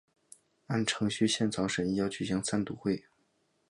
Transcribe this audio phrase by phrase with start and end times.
[0.65, 3.05] 按程序宪草审议要举行三读会。